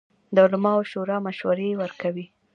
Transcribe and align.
د 0.33 0.35
علماوو 0.45 0.87
شورا 0.91 1.17
مشورې 1.25 1.69
ورکوي 1.81 2.25